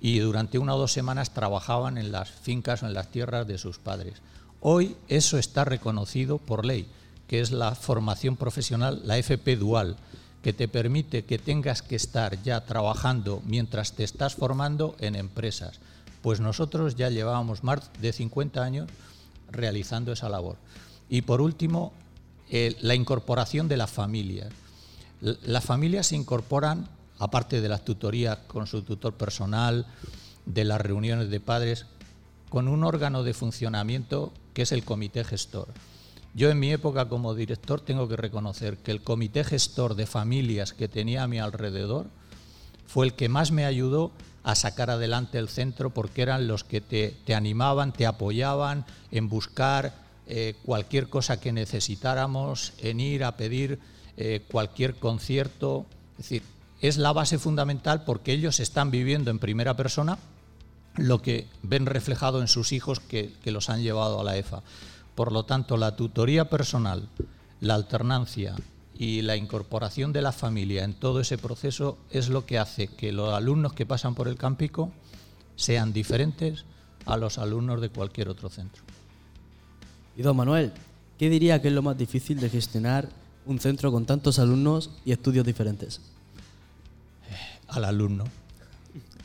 y 0.00 0.18
durante 0.18 0.58
una 0.58 0.74
o 0.74 0.78
dos 0.78 0.92
semanas 0.92 1.32
trabajaban 1.32 1.96
en 1.96 2.12
las 2.12 2.30
fincas 2.30 2.82
o 2.82 2.86
en 2.86 2.92
las 2.94 3.10
tierras 3.10 3.46
de 3.46 3.56
sus 3.56 3.78
padres. 3.78 4.20
Hoy 4.66 4.96
eso 5.08 5.36
está 5.36 5.66
reconocido 5.66 6.38
por 6.38 6.64
ley, 6.64 6.86
que 7.28 7.42
es 7.42 7.52
la 7.52 7.74
formación 7.74 8.36
profesional, 8.36 9.02
la 9.04 9.18
FP 9.18 9.56
dual, 9.56 9.98
que 10.42 10.54
te 10.54 10.68
permite 10.68 11.26
que 11.26 11.38
tengas 11.38 11.82
que 11.82 11.96
estar 11.96 12.42
ya 12.42 12.64
trabajando 12.64 13.42
mientras 13.44 13.92
te 13.92 14.04
estás 14.04 14.36
formando 14.36 14.96
en 15.00 15.16
empresas. 15.16 15.80
Pues 16.22 16.40
nosotros 16.40 16.96
ya 16.96 17.10
llevábamos 17.10 17.62
más 17.62 17.90
de 18.00 18.14
50 18.14 18.62
años 18.64 18.88
realizando 19.50 20.12
esa 20.12 20.30
labor. 20.30 20.56
Y 21.10 21.20
por 21.20 21.42
último, 21.42 21.92
eh, 22.48 22.74
la 22.80 22.94
incorporación 22.94 23.68
de 23.68 23.76
las 23.76 23.90
familias. 23.90 24.48
Las 25.20 25.64
familias 25.64 26.06
se 26.06 26.16
incorporan, 26.16 26.88
aparte 27.18 27.60
de 27.60 27.68
las 27.68 27.84
tutorías 27.84 28.38
con 28.46 28.66
su 28.66 28.80
tutor 28.80 29.12
personal, 29.12 29.84
de 30.46 30.64
las 30.64 30.80
reuniones 30.80 31.28
de 31.28 31.40
padres, 31.40 31.84
con 32.48 32.66
un 32.66 32.82
órgano 32.82 33.24
de 33.24 33.34
funcionamiento 33.34 34.32
que 34.54 34.62
es 34.62 34.72
el 34.72 34.84
comité 34.84 35.24
gestor. 35.24 35.68
Yo 36.34 36.50
en 36.50 36.58
mi 36.58 36.72
época 36.72 37.08
como 37.08 37.34
director 37.34 37.80
tengo 37.80 38.08
que 38.08 38.16
reconocer 38.16 38.78
que 38.78 38.90
el 38.90 39.02
comité 39.02 39.44
gestor 39.44 39.94
de 39.94 40.06
familias 40.06 40.72
que 40.72 40.88
tenía 40.88 41.22
a 41.22 41.28
mi 41.28 41.38
alrededor 41.38 42.06
fue 42.86 43.06
el 43.06 43.14
que 43.14 43.28
más 43.28 43.52
me 43.52 43.64
ayudó 43.66 44.10
a 44.42 44.54
sacar 44.54 44.90
adelante 44.90 45.38
el 45.38 45.48
centro 45.48 45.90
porque 45.90 46.22
eran 46.22 46.48
los 46.48 46.64
que 46.64 46.80
te, 46.80 47.14
te 47.24 47.34
animaban, 47.34 47.92
te 47.92 48.06
apoyaban 48.06 48.84
en 49.10 49.28
buscar 49.28 49.94
eh, 50.26 50.54
cualquier 50.64 51.08
cosa 51.08 51.38
que 51.38 51.52
necesitáramos, 51.52 52.72
en 52.78 53.00
ir 53.00 53.24
a 53.24 53.36
pedir 53.36 53.78
eh, 54.16 54.42
cualquier 54.50 54.94
concierto. 54.94 55.86
Es 56.12 56.18
decir, 56.18 56.42
es 56.80 56.96
la 56.96 57.12
base 57.12 57.38
fundamental 57.38 58.04
porque 58.04 58.32
ellos 58.32 58.60
están 58.60 58.90
viviendo 58.90 59.30
en 59.30 59.38
primera 59.38 59.76
persona 59.76 60.18
lo 60.96 61.22
que 61.22 61.46
ven 61.62 61.86
reflejado 61.86 62.40
en 62.40 62.48
sus 62.48 62.72
hijos 62.72 63.00
que, 63.00 63.32
que 63.42 63.50
los 63.50 63.70
han 63.70 63.82
llevado 63.82 64.20
a 64.20 64.24
la 64.24 64.36
EFA. 64.36 64.62
Por 65.14 65.32
lo 65.32 65.44
tanto, 65.44 65.76
la 65.76 65.96
tutoría 65.96 66.48
personal, 66.50 67.08
la 67.60 67.74
alternancia 67.74 68.54
y 68.96 69.22
la 69.22 69.36
incorporación 69.36 70.12
de 70.12 70.22
la 70.22 70.32
familia 70.32 70.84
en 70.84 70.94
todo 70.94 71.20
ese 71.20 71.38
proceso 71.38 71.98
es 72.10 72.28
lo 72.28 72.46
que 72.46 72.58
hace 72.58 72.88
que 72.88 73.12
los 73.12 73.32
alumnos 73.32 73.72
que 73.72 73.86
pasan 73.86 74.14
por 74.14 74.28
el 74.28 74.36
Campico 74.36 74.92
sean 75.56 75.92
diferentes 75.92 76.64
a 77.06 77.16
los 77.16 77.38
alumnos 77.38 77.80
de 77.80 77.90
cualquier 77.90 78.28
otro 78.28 78.48
centro. 78.48 78.82
Y 80.16 80.22
don 80.22 80.36
Manuel, 80.36 80.72
¿qué 81.18 81.28
diría 81.28 81.60
que 81.60 81.68
es 81.68 81.74
lo 81.74 81.82
más 81.82 81.98
difícil 81.98 82.40
de 82.40 82.50
gestionar 82.50 83.08
un 83.46 83.58
centro 83.58 83.90
con 83.92 84.06
tantos 84.06 84.38
alumnos 84.38 84.90
y 85.04 85.12
estudios 85.12 85.44
diferentes? 85.44 86.00
al 87.74 87.84
alumno. 87.84 88.24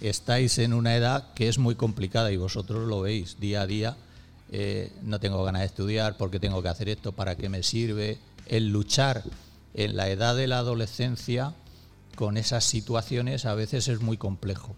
Estáis 0.01 0.57
en 0.59 0.73
una 0.73 0.95
edad 0.95 1.33
que 1.33 1.49
es 1.49 1.57
muy 1.57 1.75
complicada 1.75 2.31
y 2.31 2.37
vosotros 2.37 2.87
lo 2.87 3.01
veis 3.01 3.39
día 3.39 3.61
a 3.61 3.67
día. 3.67 3.97
Eh, 4.51 4.91
no 5.03 5.19
tengo 5.19 5.43
ganas 5.43 5.61
de 5.61 5.65
estudiar 5.67 6.15
porque 6.17 6.39
tengo 6.39 6.63
que 6.63 6.69
hacer 6.69 6.87
esto, 6.87 7.11
para 7.11 7.35
qué 7.35 7.49
me 7.49 7.63
sirve. 7.63 8.17
El 8.45 8.69
luchar 8.69 9.23
en 9.73 9.97
la 9.97 10.09
edad 10.09 10.35
de 10.35 10.47
la 10.47 10.59
adolescencia 10.59 11.53
con 12.15 12.37
esas 12.37 12.63
situaciones 12.63 13.45
a 13.45 13.55
veces 13.55 13.87
es 13.89 14.01
muy 14.01 14.17
complejo. 14.17 14.75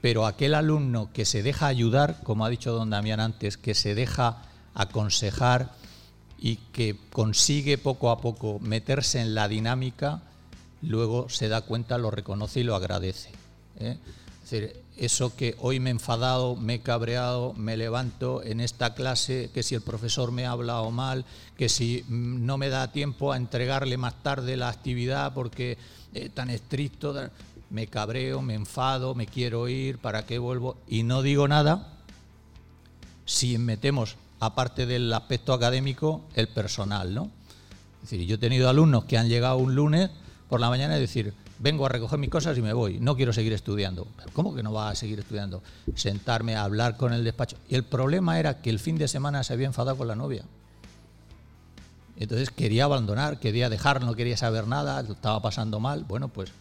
Pero 0.00 0.26
aquel 0.26 0.54
alumno 0.54 1.10
que 1.12 1.24
se 1.24 1.42
deja 1.42 1.66
ayudar, 1.66 2.20
como 2.24 2.44
ha 2.44 2.50
dicho 2.50 2.72
don 2.72 2.90
Damián 2.90 3.20
antes, 3.20 3.56
que 3.56 3.74
se 3.74 3.94
deja 3.94 4.42
aconsejar 4.74 5.72
y 6.38 6.56
que 6.72 6.96
consigue 7.12 7.78
poco 7.78 8.10
a 8.10 8.20
poco 8.20 8.58
meterse 8.60 9.20
en 9.20 9.34
la 9.34 9.46
dinámica, 9.46 10.22
luego 10.80 11.28
se 11.28 11.48
da 11.48 11.60
cuenta, 11.60 11.98
lo 11.98 12.10
reconoce 12.10 12.60
y 12.60 12.64
lo 12.64 12.74
agradece. 12.74 13.30
¿eh? 13.78 13.96
Es 14.42 14.50
decir, 14.50 14.82
eso 14.96 15.34
que 15.34 15.56
hoy 15.60 15.80
me 15.80 15.90
he 15.90 15.92
enfadado, 15.92 16.56
me 16.56 16.74
he 16.74 16.80
cabreado, 16.80 17.54
me 17.54 17.76
levanto 17.76 18.42
en 18.42 18.60
esta 18.60 18.94
clase, 18.94 19.50
que 19.54 19.62
si 19.62 19.74
el 19.74 19.80
profesor 19.80 20.32
me 20.32 20.46
ha 20.46 20.50
hablado 20.50 20.90
mal, 20.90 21.24
que 21.56 21.68
si 21.68 22.04
mm, 22.08 22.44
no 22.44 22.58
me 22.58 22.68
da 22.68 22.92
tiempo 22.92 23.32
a 23.32 23.36
entregarle 23.36 23.96
más 23.96 24.22
tarde 24.22 24.56
la 24.56 24.68
actividad 24.68 25.32
porque 25.32 25.78
eh, 26.14 26.28
tan 26.28 26.50
estricto, 26.50 27.14
me 27.70 27.86
cabreo, 27.86 28.42
me 28.42 28.54
enfado, 28.54 29.14
me 29.14 29.26
quiero 29.26 29.66
ir, 29.68 29.98
¿para 29.98 30.26
qué 30.26 30.38
vuelvo? 30.38 30.76
Y 30.86 31.04
no 31.04 31.22
digo 31.22 31.48
nada 31.48 31.88
si 33.24 33.56
metemos, 33.56 34.16
aparte 34.40 34.84
del 34.84 35.12
aspecto 35.12 35.54
académico, 35.54 36.22
el 36.34 36.48
personal, 36.48 37.14
¿no? 37.14 37.30
Es 38.02 38.10
decir, 38.10 38.26
yo 38.26 38.34
he 38.34 38.38
tenido 38.38 38.68
alumnos 38.68 39.04
que 39.04 39.16
han 39.16 39.28
llegado 39.28 39.56
un 39.56 39.74
lunes 39.74 40.10
por 40.52 40.60
la 40.60 40.68
mañana 40.68 40.98
y 40.98 41.00
decir, 41.00 41.32
vengo 41.60 41.86
a 41.86 41.88
recoger 41.88 42.18
mis 42.18 42.28
cosas 42.28 42.58
y 42.58 42.60
me 42.60 42.74
voy, 42.74 43.00
no 43.00 43.16
quiero 43.16 43.32
seguir 43.32 43.54
estudiando. 43.54 44.06
¿Pero 44.18 44.28
¿Cómo 44.34 44.54
que 44.54 44.62
no 44.62 44.70
va 44.70 44.90
a 44.90 44.94
seguir 44.94 45.18
estudiando? 45.18 45.62
Sentarme 45.94 46.56
a 46.56 46.64
hablar 46.64 46.98
con 46.98 47.14
el 47.14 47.24
despacho. 47.24 47.56
Y 47.70 47.74
el 47.74 47.84
problema 47.84 48.38
era 48.38 48.60
que 48.60 48.68
el 48.68 48.78
fin 48.78 48.98
de 48.98 49.08
semana 49.08 49.44
se 49.44 49.54
había 49.54 49.66
enfadado 49.66 49.96
con 49.96 50.08
la 50.08 50.14
novia. 50.14 50.44
Entonces 52.18 52.50
quería 52.50 52.84
abandonar, 52.84 53.40
quería 53.40 53.70
dejar, 53.70 54.02
no 54.04 54.14
quería 54.14 54.36
saber 54.36 54.66
nada, 54.66 55.00
estaba 55.00 55.40
pasando 55.40 55.80
mal. 55.80 56.04
Bueno, 56.04 56.28
pues 56.28 56.52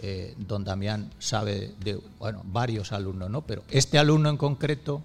eh, 0.00 0.34
don 0.36 0.64
Damián 0.64 1.12
sabe 1.20 1.74
de 1.84 2.00
bueno, 2.18 2.42
varios 2.46 2.90
alumnos, 2.90 3.30
¿no? 3.30 3.42
Pero 3.42 3.62
este 3.70 4.00
alumno 4.00 4.30
en 4.30 4.36
concreto 4.36 5.00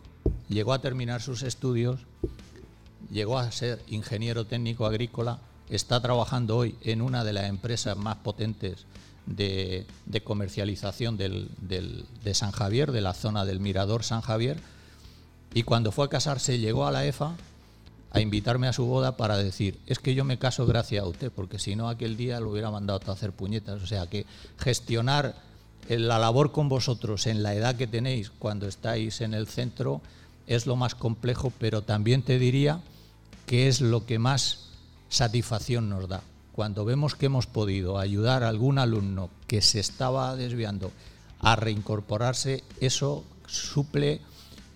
llegó 0.49 0.73
a 0.73 0.81
terminar 0.81 1.21
sus 1.21 1.43
estudios, 1.43 1.99
llegó 3.11 3.37
a 3.37 3.51
ser 3.51 3.79
ingeniero 3.89 4.47
técnico 4.47 4.87
agrícola, 4.87 5.37
está 5.71 5.99
trabajando 6.01 6.57
hoy 6.57 6.75
en 6.81 7.01
una 7.01 7.23
de 7.23 7.33
las 7.33 7.49
empresas 7.49 7.97
más 7.97 8.17
potentes 8.17 8.85
de, 9.25 9.85
comercialización 10.23 11.17
del- 11.17 11.49
de 12.23 12.33
San 12.33 12.51
Javier, 12.51 12.91
de 12.91 13.01
la 13.01 13.13
zona 13.13 13.45
del 13.45 13.59
Mirador 13.59 14.03
San 14.03 14.21
Javier, 14.21 14.57
y 15.53 15.63
cuando 15.63 15.91
fue 15.91 16.05
a 16.05 16.09
casarse 16.09 16.59
llegó 16.59 16.87
a 16.87 16.91
la 16.91 17.05
EFA 17.05 17.35
a 18.13 18.19
invitarme 18.19 18.67
a 18.67 18.73
su 18.73 18.85
boda 18.85 19.15
para 19.17 19.37
decir, 19.37 19.79
es 19.87 19.99
que 19.99 20.13
yo 20.15 20.25
me 20.25 20.37
caso 20.37 20.65
gracias 20.65 21.03
a 21.03 21.07
usted, 21.07 21.31
porque 21.31 21.59
si 21.59 21.75
no 21.75 21.87
aquel 21.87 22.17
día 22.17 22.39
lo 22.39 22.51
hubiera 22.51 22.71
mandado 22.71 22.99
a 23.07 23.13
hacer 23.13 23.31
puñetas. 23.31 23.81
O 23.81 23.87
sea 23.87 24.07
que 24.07 24.25
gestionar 24.57 25.35
eh, 25.87 25.97
la 25.97 26.19
labor 26.19 26.51
con 26.51 26.67
vosotros 26.67 27.25
en 27.27 27.41
la 27.43 27.53
edad 27.55 27.75
que 27.75 27.87
tenéis 27.87 28.29
cuando 28.29 28.67
estáis 28.67 29.21
en 29.21 29.33
el 29.33 29.47
centro 29.47 30.01
es 30.47 30.65
lo 30.65 30.75
más 30.75 30.93
complejo, 30.95 31.53
pero 31.57 31.83
también 31.83 32.21
te 32.21 32.37
diría 32.37 32.81
que 33.45 33.67
es 33.69 33.79
lo 33.79 34.05
que 34.05 34.19
más 34.19 34.70
satisfacción 35.11 35.89
nos 35.89 36.07
da. 36.07 36.23
Cuando 36.53 36.85
vemos 36.85 37.15
que 37.15 37.27
hemos 37.27 37.45
podido 37.45 37.99
ayudar 37.99 38.43
a 38.43 38.49
algún 38.49 38.79
alumno 38.79 39.29
que 39.45 39.61
se 39.61 39.79
estaba 39.79 40.35
desviando 40.35 40.91
a 41.39 41.55
reincorporarse, 41.55 42.63
eso 42.79 43.23
suple 43.45 44.21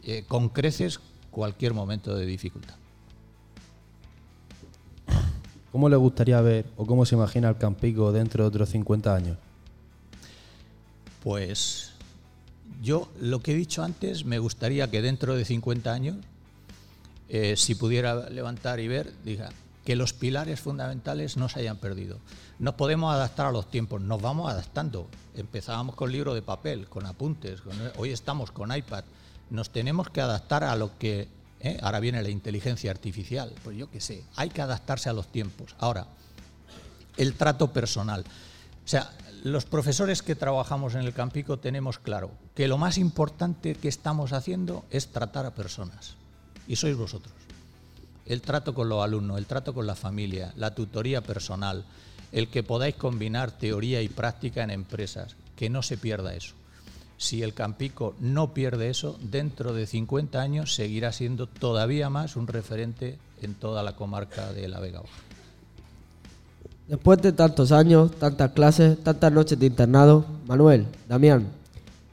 eh, 0.04 0.25
con 0.27 0.50
creces 0.50 1.00
cualquier 1.32 1.74
momento 1.74 2.15
de 2.15 2.25
dificultad. 2.25 2.75
¿Cómo 5.72 5.89
le 5.89 5.96
gustaría 5.96 6.39
ver 6.42 6.65
o 6.77 6.86
cómo 6.86 7.06
se 7.06 7.15
imagina 7.15 7.50
el 7.50 7.58
Campico 7.58 8.12
dentro 8.12 8.44
de 8.44 8.48
otros 8.48 8.70
50 8.70 9.15
años? 9.15 9.38
Pues 11.24 11.92
yo 12.82 13.10
lo 13.20 13.42
que 13.42 13.51
he 13.51 13.56
dicho 13.56 13.84
antes, 13.84 14.25
me 14.25 14.39
gustaría 14.39 14.89
que 14.89 15.01
dentro 15.01 15.36
de 15.36 15.44
50 15.44 15.92
años, 15.92 16.18
eh, 17.27 17.56
si 17.58 17.75
pudiera 17.75 18.30
levantar 18.30 18.80
y 18.80 18.88
ver, 18.88 19.12
diga 19.25 19.50
que 19.86 19.96
los 19.96 20.13
pilares 20.13 20.60
fundamentales 20.60 21.38
no 21.38 21.48
se 21.48 21.60
hayan 21.60 21.77
perdido. 21.77 22.20
Nos 22.58 22.74
podemos 22.74 23.13
adaptar 23.13 23.46
a 23.46 23.51
los 23.51 23.70
tiempos, 23.70 24.01
nos 24.01 24.22
vamos 24.22 24.51
adaptando. 24.51 25.08
Empezábamos 25.36 25.96
con 25.96 26.12
libro 26.12 26.34
de 26.34 26.42
papel, 26.42 26.89
con 26.89 27.06
apuntes, 27.06 27.62
hoy 27.98 28.10
estamos 28.10 28.51
con 28.51 28.75
iPad. 28.75 29.04
Nos 29.51 29.70
tenemos 29.70 30.10
que 30.10 30.22
adaptar 30.22 30.63
a 30.63 30.75
lo 30.75 30.98
que... 30.98 31.30
¿eh? 31.60 31.77
Ahora 31.84 32.00
viene 32.00 32.24
la 32.24 32.30
inteligencia 32.30 32.89
artificial, 32.89 33.54
pues 33.63 33.77
yo 33.77 33.89
qué 33.92 34.01
sé, 34.01 34.24
hay 34.36 34.50
que 34.50 34.63
adaptarse 34.63 35.08
a 35.08 35.13
los 35.13 35.27
tiempos. 35.32 35.75
Ahora, 35.77 36.08
el 37.15 37.36
trato 37.36 37.72
personal. 37.72 38.25
O 38.84 38.88
sea, 38.88 39.12
los 39.44 39.65
profesores 39.65 40.24
que 40.24 40.36
trabajamos 40.36 40.96
en 40.96 41.01
el 41.01 41.13
Campico 41.13 41.60
tenemos 41.60 42.00
claro 42.00 42.32
que 42.56 42.68
lo 42.68 42.80
más 42.80 42.98
importante 42.98 43.75
que 43.75 43.88
estamos 43.88 44.34
haciendo 44.34 44.84
es 44.89 45.10
tratar 45.10 45.46
a 45.46 45.54
personas. 45.54 46.15
Y 46.68 46.75
sois 46.77 46.98
vosotros. 46.98 47.34
El 48.25 48.41
trato 48.41 48.74
con 48.74 48.89
los 48.89 49.03
alumnos, 49.03 49.38
el 49.38 49.46
trato 49.46 49.74
con 49.74 49.86
la 49.86 49.96
familia, 49.96 50.53
la 50.58 50.74
tutoría 50.74 51.22
personal, 51.22 51.84
el 52.32 52.48
que 52.48 52.63
podáis 52.63 52.96
combinar 52.96 53.51
teoría 53.51 54.01
y 54.01 54.10
práctica 54.10 54.63
en 54.63 54.72
empresas, 54.72 55.36
que 55.55 55.70
no 55.70 55.82
se 55.82 55.98
pierda 55.98 56.34
eso. 56.34 56.53
Si 57.17 57.44
el 57.44 57.53
Campico 57.53 58.15
no 58.20 58.53
pierde 58.53 58.89
eso, 58.89 59.17
dentro 59.22 59.74
de 59.74 59.88
50 59.88 60.41
años 60.41 60.75
seguirá 60.75 61.12
siendo 61.12 61.48
todavía 61.48 62.10
más 62.10 62.36
un 62.36 62.48
referente 62.48 63.17
en 63.41 63.53
toda 63.53 63.84
la 63.84 63.96
comarca 63.96 64.51
de 64.51 64.67
la 64.67 64.79
Vega 64.79 65.00
Baja. 65.00 65.13
Después 66.88 67.22
de 67.22 67.32
tantos 67.32 67.72
años, 67.72 68.12
tantas 68.12 68.51
clases, 68.51 69.01
tantas 69.03 69.32
noches 69.32 69.58
de 69.58 69.65
internado, 69.65 70.25
Manuel, 70.46 70.86
Damián, 71.08 71.48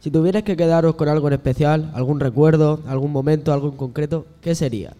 si 0.01 0.11
tuvierais 0.11 0.45
que 0.45 0.57
quedaros 0.57 0.95
con 0.95 1.09
algo 1.09 1.29
en 1.29 1.35
especial, 1.35 1.91
algún 1.95 2.21
recuerdo, 2.21 2.81
algún 2.87 3.13
momento, 3.13 3.53
algo 3.53 3.69
en 3.69 3.77
concreto, 3.77 4.27
¿qué 4.41 4.55
sería? 4.55 4.95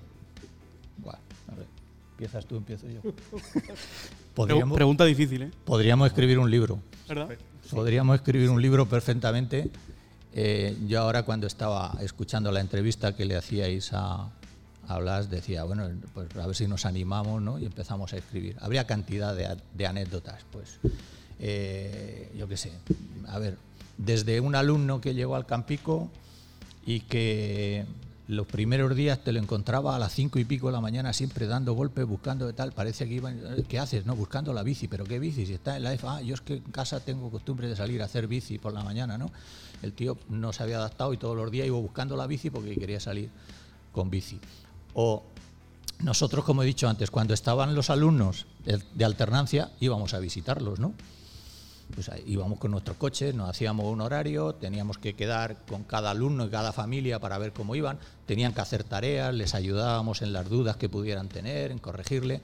Empiezas 2.23 2.47
tú, 2.47 2.57
empiezo 2.57 2.87
yo. 2.89 3.01
Podríamos, 4.35 4.77
pregunta 4.77 5.05
difícil, 5.05 5.43
¿eh? 5.43 5.51
podríamos 5.65 6.07
escribir 6.07 6.39
un 6.39 6.49
libro. 6.49 6.79
¿Verdad? 7.09 7.31
Podríamos 7.69 8.15
escribir 8.15 8.49
un 8.49 8.63
libro 8.63 8.87
perfectamente 8.87 9.71
eh, 10.35 10.77
yo 10.87 11.01
ahora 11.01 11.25
cuando 11.25 11.47
estaba 11.47 11.99
escuchando 12.01 12.51
la 12.53 12.61
entrevista 12.61 13.15
que 13.15 13.25
le 13.25 13.37
hacíais 13.37 13.93
a, 13.93 14.31
a 14.89 14.99
Blas, 14.99 15.31
decía, 15.31 15.65
bueno, 15.65 15.91
pues 16.15 16.29
a 16.37 16.47
ver 16.47 16.57
si 16.57 16.67
nos 16.67 16.87
animamos 16.87 17.43
¿no? 17.43 17.59
y 17.59 17.67
empezamos 17.67 18.13
a 18.13 18.17
escribir. 18.17 18.57
Habría 18.61 18.87
cantidad 18.87 19.35
de 19.35 19.87
anécdotas, 19.87 20.43
pues, 20.51 20.79
eh, 21.41 22.31
yo 22.39 22.49
qué 22.49 22.57
sé, 22.57 22.73
a 23.29 23.39
ver, 23.39 23.59
desde 23.99 24.41
un 24.41 24.55
alumno 24.55 25.01
que 25.01 25.13
llegó 25.15 25.35
al 25.35 25.45
Campico 25.45 26.09
y 26.87 27.01
que 27.01 27.85
los 28.33 28.47
primeros 28.47 28.97
días 28.97 29.23
te 29.23 29.31
lo 29.31 29.39
encontraba 29.39 29.95
a 29.95 29.99
las 29.99 30.13
cinco 30.13 30.39
y 30.39 30.45
pico 30.45 30.69
de 30.69 30.73
la 30.73 30.81
mañana 30.81 31.13
siempre 31.13 31.47
dando 31.47 31.75
golpes, 31.75 32.07
buscando 32.07 32.47
de 32.47 32.55
tal, 32.55 32.73
parece 32.73 33.07
que 33.07 33.15
iban, 33.15 33.39
¿qué 33.69 33.79
haces? 33.79 34.07
No, 34.07 34.17
buscando 34.17 34.55
la 34.55 34.63
bici, 34.63 34.89
pero 34.89 35.05
¿qué 35.05 35.19
bici? 35.19 35.45
Si 35.45 35.53
está 35.53 35.77
en 35.77 35.85
la 35.85 35.95
ah, 36.05 36.23
yo 36.23 36.35
es 36.35 36.41
que 36.41 36.55
en 36.55 36.63
casa 36.63 37.01
tengo 37.01 37.31
costumbre 37.31 37.69
de 37.69 37.77
salir 37.77 38.01
a 38.01 38.07
hacer 38.07 38.27
bici 38.27 38.59
por 38.59 38.73
la 38.73 38.83
mañana, 38.83 39.19
¿no? 39.19 39.31
El 39.83 39.93
tío 39.93 40.17
no 40.31 40.53
se 40.55 40.63
había 40.63 40.79
adaptado 40.79 41.13
y 41.13 41.19
todos 41.19 41.37
los 41.37 41.51
días 41.51 41.67
iba 41.67 41.77
buscando 41.77 42.17
la 42.17 42.27
bici 42.27 42.49
porque 42.49 42.75
quería 42.75 43.01
salir 43.01 43.29
con 43.93 44.09
bici. 44.09 44.41
O 44.95 45.25
nosotros, 46.01 46.43
como 46.43 46.63
he 46.63 46.67
dicho 46.67 46.89
antes, 46.89 47.11
cuando 47.11 47.35
estaban 47.35 47.75
los 47.75 47.91
alumnos 47.91 48.47
de, 48.65 48.83
de 48.95 49.05
alternancia, 49.05 49.73
íbamos 49.79 50.15
a 50.15 50.21
visitarlos, 50.21 50.79
¿no? 50.81 50.95
Pues 51.95 52.11
íbamos 52.27 52.59
con 52.59 52.71
nuestro 52.71 52.95
coche, 52.95 53.33
nos 53.33 53.51
hacíamos 53.51 53.87
un 53.87 54.01
horario, 54.01 54.55
teníamos 54.55 54.97
que 54.97 55.15
quedar 55.15 55.57
con 55.69 55.85
cada 55.85 56.11
alumno 56.11 56.47
y 56.47 56.51
cada 56.51 56.73
familia 56.73 57.19
para 57.19 57.37
ver 57.39 57.53
cómo 57.53 57.75
iban, 57.75 57.99
tenían 58.25 58.55
que 58.55 58.63
hacer 58.63 58.83
tareas, 58.83 59.35
les 59.35 59.55
ayudábamos 59.55 60.23
en 60.23 60.33
las 60.33 60.49
dudas 60.49 60.77
que 60.77 60.89
pudieran 60.89 61.29
tener, 61.29 61.71
en 61.71 61.79
corregirle. 61.79 62.41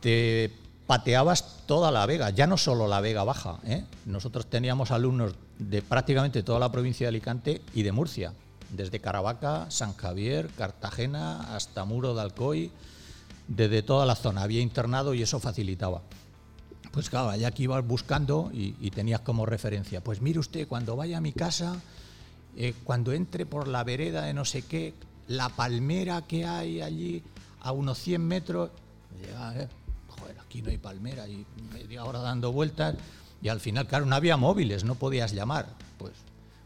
Te 0.00 0.52
pateabas 0.86 1.66
toda 1.66 1.90
la 1.90 2.06
Vega, 2.06 2.30
ya 2.30 2.46
no 2.46 2.56
solo 2.56 2.88
la 2.88 3.00
Vega 3.00 3.24
Baja. 3.24 3.58
¿eh? 3.66 3.84
Nosotros 4.06 4.46
teníamos 4.46 4.90
alumnos 4.90 5.34
de 5.58 5.82
prácticamente 5.82 6.42
toda 6.42 6.58
la 6.58 6.72
provincia 6.72 7.04
de 7.04 7.08
Alicante 7.08 7.62
y 7.74 7.82
de 7.82 7.92
Murcia, 7.92 8.32
desde 8.70 9.00
Caravaca, 9.00 9.66
San 9.70 9.94
Javier, 9.94 10.48
Cartagena, 10.56 11.54
hasta 11.54 11.84
Muro 11.84 12.14
de 12.14 12.22
Alcoy, 12.22 12.70
desde 13.48 13.82
toda 13.82 14.06
la 14.06 14.14
zona. 14.14 14.42
Había 14.42 14.60
internado 14.60 15.14
y 15.14 15.22
eso 15.22 15.40
facilitaba. 15.40 16.02
Pues 16.98 17.10
claro, 17.10 17.32
ya 17.36 17.52
que 17.52 17.62
ibas 17.62 17.86
buscando 17.86 18.50
y, 18.52 18.90
tenías 18.90 19.20
como 19.20 19.46
referencia, 19.46 20.02
pues 20.02 20.20
mire 20.20 20.40
usted, 20.40 20.66
cuando 20.66 20.96
vaya 20.96 21.18
a 21.18 21.20
mi 21.20 21.30
casa, 21.32 21.80
eh, 22.56 22.74
cuando 22.82 23.12
entre 23.12 23.46
por 23.46 23.68
la 23.68 23.84
vereda 23.84 24.22
de 24.22 24.34
no 24.34 24.44
sé 24.44 24.62
qué, 24.62 24.94
la 25.28 25.48
palmera 25.48 26.22
que 26.22 26.44
hay 26.44 26.82
allí 26.82 27.22
a 27.60 27.70
unos 27.70 28.00
100 28.00 28.26
metros, 28.26 28.70
llega, 29.24 29.62
eh, 29.62 29.68
joder, 30.08 30.40
aquí 30.40 30.60
no 30.60 30.70
hay 30.70 30.78
palmera, 30.78 31.28
y 31.28 31.46
media 31.72 32.04
hora 32.04 32.18
dando 32.18 32.50
vueltas, 32.50 32.96
y 33.40 33.46
al 33.46 33.60
final, 33.60 33.86
claro, 33.86 34.04
no 34.04 34.16
había 34.16 34.36
móviles, 34.36 34.82
no 34.82 34.96
podías 34.96 35.32
llamar. 35.32 35.68
Pues, 35.98 36.14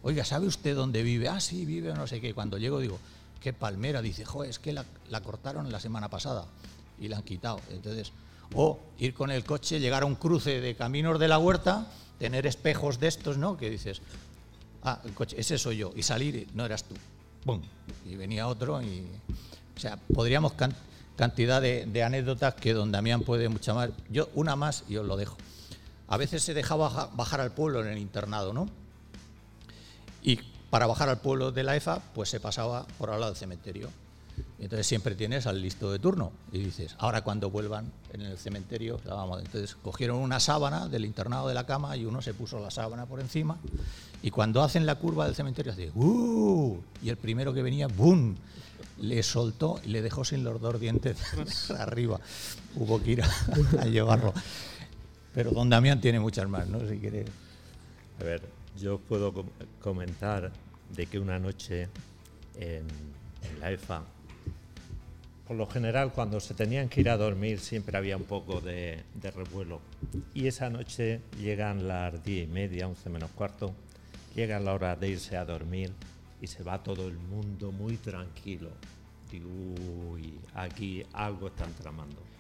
oiga, 0.03 0.25
¿sabe 0.25 0.47
usted 0.47 0.75
dónde 0.75 1.03
vive? 1.03 1.29
Ah, 1.29 1.41
sí, 1.41 1.67
vive 1.67 1.93
no 1.93 2.07
sé 2.07 2.23
qué. 2.23 2.33
Cuando 2.33 2.57
llego 2.57 2.81
digo, 2.81 2.99
¿qué 3.43 3.53
palmera? 3.53 4.01
Dice, 4.01 4.25
joder, 4.25 4.49
es 4.49 4.59
que 4.59 4.73
la 4.73 5.21
cortaron 5.21 5.71
la 5.71 5.79
semana 5.79 6.09
pasada 6.09 6.47
y 6.99 7.09
la 7.09 7.19
han 7.19 7.23
quitado. 7.23 7.61
Entonces, 7.69 8.13
o 8.55 8.79
ir 8.99 9.15
con 9.15 9.31
el 9.31 9.45
coche, 9.45 9.81
llegar 9.81 10.03
a 10.03 10.07
un 10.07 10.15
cruce 10.15 10.61
de 10.61 10.75
caminos 10.75 11.19
de 11.19 11.29
la 11.29 11.39
huerta, 11.39 11.87
tener 12.19 12.47
espejos 12.47 13.01
de 13.01 13.09
estos, 13.09 13.39
¿no? 13.39 13.57
Que 13.57 13.71
dices, 13.71 14.01
ah, 14.83 15.01
el 15.05 15.13
coche, 15.15 15.37
ese 15.39 15.59
soy 15.59 15.79
yo, 15.79 15.93
y 15.97 16.03
salir, 16.03 16.49
no 16.55 16.65
eras 16.65 16.85
tú. 16.85 16.95
¡Bum! 17.45 17.61
Y 18.07 18.15
venía 18.17 18.47
otro, 18.47 18.81
y. 18.83 19.05
O 19.77 19.81
sea, 19.81 19.99
podríamos 20.15 20.53
can- 20.53 20.77
cantidad 21.17 21.61
de, 21.61 22.03
anécdotas 22.05 22.55
que 22.55 22.73
don 22.75 22.93
Damián 22.93 23.23
puede 23.23 23.49
mucha 23.49 23.75
más. 23.75 23.91
Yo, 24.11 24.29
una 24.35 24.55
más 24.55 24.85
y 24.89 24.97
os 24.97 25.07
lo 25.07 25.17
dejo. 25.17 25.37
A 26.09 26.17
veces 26.19 26.43
se 26.43 26.55
dejaba 26.55 26.89
baja- 26.89 27.11
bajar 27.15 27.41
al 27.41 27.53
pueblo 27.53 27.81
en 27.81 27.89
el 27.89 27.99
internado, 27.99 28.53
¿no? 28.53 28.69
Y 30.23 30.39
para 30.71 30.87
bajar 30.87 31.09
al 31.09 31.21
pueblo 31.21 31.51
de 31.53 31.65
la 31.65 31.75
EFA, 31.75 32.01
pues 32.15 32.29
se 32.29 32.39
pasaba 32.39 32.87
por 32.99 33.11
al 33.11 33.19
lado 33.21 33.33
del 33.33 33.39
cementerio. 33.39 33.91
Entonces 34.59 34.87
siempre 34.87 35.17
tienes 35.17 35.47
al 35.49 35.61
listo 35.61 35.91
de 35.91 35.99
turno. 35.99 36.31
Y 36.53 36.59
dices, 36.59 36.95
ahora 36.99 37.23
cuando 37.23 37.51
vuelvan 37.51 37.91
en 38.13 38.23
el 38.23 38.39
cementerio. 38.39 39.01
Entonces 39.05 39.75
cogieron 39.83 40.19
una 40.19 40.39
sábana 40.39 40.89
del 40.89 41.05
internado 41.05 41.49
de 41.49 41.55
la 41.55 41.67
cama 41.67 41.97
y 41.97 42.05
uno 42.05 42.23
se 42.23 42.33
puso 42.33 42.61
la 42.61 42.71
sábana 42.71 43.07
por 43.07 43.19
encima. 43.21 43.59
Y 44.23 44.31
cuando 44.31 44.63
hacen 44.63 44.87
la 44.87 44.95
curva 44.95 45.27
del 45.27 45.35
cementerio, 45.35 45.73
hace 45.73 45.91
¡uh! 45.97 46.81
Y 47.03 47.09
el 47.09 47.17
primero 47.17 47.53
que 47.53 47.63
venía, 47.63 47.89
¡bum! 47.89 48.37
Le 49.01 49.23
soltó 49.25 49.81
y 49.85 49.89
le 49.89 50.01
dejó 50.01 50.25
sin 50.25 50.45
los 50.45 50.61
dos 50.61 50.79
dientes 50.79 51.19
arriba. 51.79 52.21
Hubo 52.77 53.03
que 53.03 53.11
ir 53.11 53.23
a, 53.81 53.85
llevarlo. 53.87 54.33
Pero 55.35 55.51
don 55.51 55.69
Damián 55.71 56.01
tiene 56.01 56.21
muchas 56.21 56.49
más, 56.49 56.69
¿no? 56.69 56.89
Si 56.89 56.99
quiere. 56.99 57.25
A 58.21 58.23
ver, 58.23 58.43
yo 58.81 58.99
puedo 58.99 59.33
com- 59.33 59.49
comentar 59.81 60.53
de 60.95 61.07
que 61.07 61.19
una 61.19 61.41
noche 61.41 61.89
en 62.55 62.87
la 63.61 63.73
EFA, 63.73 64.05
por 65.47 65.57
lo 65.57 65.67
general 65.67 66.13
cuando 66.13 66.41
se 66.41 66.55
tenían 66.55 66.89
que 66.89 67.01
ir 67.01 67.11
a 67.11 67.17
dormir 67.17 67.59
siempre 67.61 67.97
había 67.97 68.17
un 68.17 68.25
poco 68.25 68.61
de, 68.61 69.03
revuelo. 69.35 69.81
Y 70.35 70.47
esa 70.47 70.71
noche 70.71 71.21
llegan 71.39 71.89
las 71.89 72.23
diez 72.25 72.49
y 72.49 72.53
media, 72.53 72.89
once 72.89 73.09
menos 73.11 73.31
cuarto, 73.31 73.75
llega 74.35 74.61
la 74.61 74.75
hora 74.75 74.97
de 74.97 75.09
irse 75.09 75.37
a 75.37 75.45
dormir 75.45 75.93
y 76.41 76.47
se 76.47 76.63
va 76.63 76.83
todo 76.83 77.09
el 77.09 77.19
mundo 77.19 77.73
muy 77.73 77.97
tranquilo. 77.97 78.71
Digo, 79.31 79.49
uy, 80.11 80.39
aquí 80.55 81.03
algo 81.13 81.49
están 81.49 81.73
tramando 81.75 82.33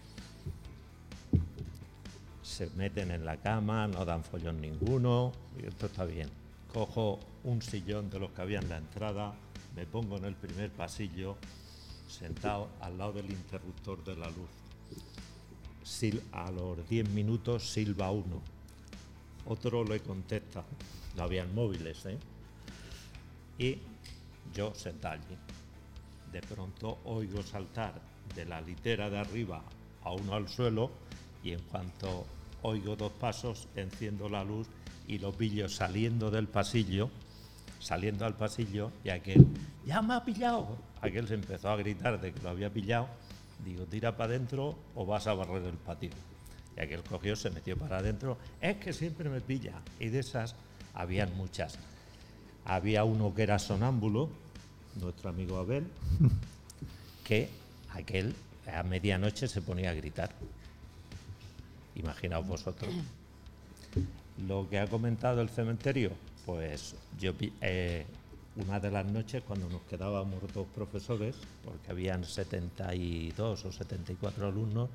se 2.53 2.69
meten 2.77 3.11
en 3.11 3.25
la 3.25 3.39
cama, 3.39 3.89
no 3.89 4.05
dan 4.05 4.23
follón 4.23 4.61
ninguno, 4.61 5.33
y 5.59 5.67
esto 5.67 5.87
está 5.87 6.05
bien. 6.05 6.29
Cojo 6.73 7.19
un 7.45 7.63
sillón 7.63 8.11
de 8.11 8.19
los 8.19 8.31
que 8.33 8.43
había 8.43 8.59
en 8.59 8.69
la 8.69 8.77
entrada, 8.77 9.35
me 9.75 9.87
pongo 9.87 10.19
en 10.19 10.27
el 10.27 10.35
primer 10.35 10.71
pasillo, 10.71 11.37
sentado 12.13 12.69
al 12.81 12.99
lado 12.99 13.15
del 13.15 13.31
interruptor 13.31 14.05
de 14.05 14.17
la 14.17 14.27
luz. 14.29 14.51
Sil- 15.87 16.23
a 16.33 16.51
los 16.51 16.89
10 16.89 17.09
minutos 17.11 17.69
silba 17.73 18.11
uno, 18.11 18.41
otro 19.47 19.83
le 19.85 20.01
contesta, 20.01 20.63
no 21.17 21.23
habían 21.25 21.53
móviles, 21.55 22.07
¿eh? 22.07 22.19
Y 23.59 23.79
yo 24.55 24.75
sentado 24.75 25.15
allí. 25.15 25.37
De 26.33 26.41
pronto 26.43 26.99
oigo 27.05 27.43
saltar 27.43 28.01
de 28.35 28.45
la 28.45 28.61
litera 28.61 29.11
de 29.11 29.19
arriba 29.19 29.63
a 30.05 30.13
uno 30.13 30.35
al 30.35 30.49
suelo 30.49 30.91
y 31.43 31.53
en 31.53 31.61
cuanto 31.65 32.25
oigo 32.63 32.97
dos 32.97 33.13
pasos 33.13 33.69
enciendo 33.77 34.29
la 34.29 34.45
luz 34.45 34.67
y 35.09 35.19
lo 35.19 35.33
pillo 35.33 35.69
saliendo 35.69 36.31
del 36.31 36.47
pasillo, 36.49 37.11
saliendo 37.81 38.25
al 38.25 38.35
pasillo 38.37 38.91
y 39.05 39.11
aquel, 39.11 39.45
ya 39.85 40.01
me 40.01 40.15
ha 40.15 40.25
pillado. 40.25 40.69
Aquel 41.03 41.27
se 41.27 41.35
empezó 41.35 41.69
a 41.69 41.77
gritar 41.77 42.21
de 42.21 42.33
que 42.33 42.41
lo 42.41 42.51
había 42.51 42.71
pillado. 42.71 43.09
Digo, 43.65 43.85
tira 43.87 44.17
para 44.17 44.31
adentro 44.31 44.79
o 44.95 45.05
vas 45.05 45.27
a 45.27 45.35
barrer 45.35 45.65
el 45.65 45.75
patio. 45.75 46.11
Y 46.77 46.81
aquel 46.81 47.03
cogió, 47.03 47.37
se 47.37 47.51
metió 47.51 47.77
para 47.77 47.99
adentro. 47.99 48.39
Es 48.61 48.77
que 48.77 48.93
siempre 48.93 49.29
me 49.29 49.41
pilla. 49.41 49.73
Y 49.99 50.09
de 50.09 50.21
esas 50.21 50.55
habían 50.95 51.37
muchas. 51.37 51.77
Había 52.65 53.05
uno 53.05 53.35
que 53.35 53.43
era 53.43 53.59
sonámbulo, 53.59 54.31
nuestro 55.01 55.31
amigo 55.31 55.59
Abel, 55.59 55.85
que 57.25 57.49
aquel 57.91 58.35
a 58.73 58.85
medianoche 58.85 59.49
se 59.49 59.61
ponía 59.61 59.91
a 59.91 59.95
gritar. 59.95 60.31
Imaginaos 61.97 62.47
vosotros. 62.47 62.95
Lo 64.47 64.69
que 64.71 64.79
ha 64.79 64.87
comentado 64.87 65.43
el 65.43 65.49
cementerio, 65.51 66.13
pues 66.47 66.95
yo 67.19 67.33
eh, 67.61 68.07
una 68.57 68.81
de 68.81 68.91
las 68.91 69.07
noches 69.07 69.43
cuando 69.47 69.69
nos 69.69 69.83
quedábamos 69.83 70.41
dos 70.53 70.67
profesores, 70.75 71.37
porque 71.65 71.91
habían 71.91 72.25
72 72.25 73.65
o 73.65 73.73
74 73.73 74.47
alumnos, 74.47 74.91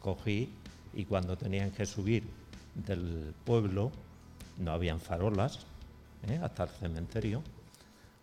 cogí 0.00 0.50
y 0.94 1.04
cuando 1.04 1.36
tenían 1.36 1.70
que 1.70 1.86
subir 1.86 2.24
del 2.74 3.34
pueblo, 3.44 3.92
no 4.58 4.72
habían 4.72 5.00
farolas 5.00 5.60
¿eh? 6.28 6.40
hasta 6.42 6.64
el 6.64 6.70
cementerio, 6.70 7.42